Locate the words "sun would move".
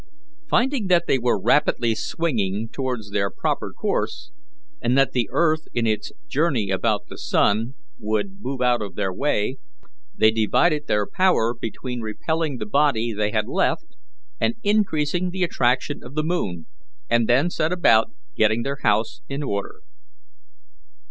7.19-8.61